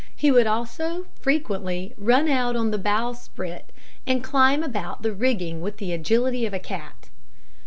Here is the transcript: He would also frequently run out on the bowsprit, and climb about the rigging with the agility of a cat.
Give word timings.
He 0.15 0.31
would 0.31 0.47
also 0.47 1.05
frequently 1.19 1.93
run 1.95 2.27
out 2.27 2.55
on 2.55 2.71
the 2.71 2.79
bowsprit, 2.79 3.71
and 4.07 4.23
climb 4.23 4.63
about 4.63 5.03
the 5.03 5.13
rigging 5.13 5.61
with 5.61 5.77
the 5.77 5.93
agility 5.93 6.43
of 6.47 6.55
a 6.55 6.57
cat. 6.59 7.09